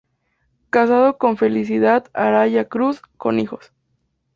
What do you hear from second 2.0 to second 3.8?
Araya Cruz, con hijos.